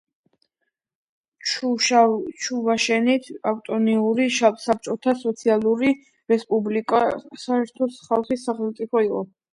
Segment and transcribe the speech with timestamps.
[2.45, 5.93] ჩუვაშეთის ავტონომიური საბჭოთა სოციალისტური
[6.35, 7.03] რესპუბლიკა
[7.47, 9.27] საერთო-სახალხო სახელმწიფო იყო.